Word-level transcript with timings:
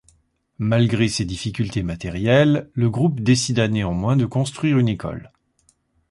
Malgré 0.57 1.07
ses 1.09 1.25
difficultés 1.25 1.83
matérielles, 1.83 2.67
le 2.73 2.89
groupe 2.89 3.19
décida 3.19 3.67
néanmoins 3.67 4.17
de 4.17 4.25
construire 4.25 4.79
une 4.79 4.89
école. 4.89 5.31